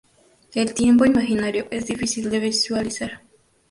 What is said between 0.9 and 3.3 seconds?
imaginario es difícil de visualizar.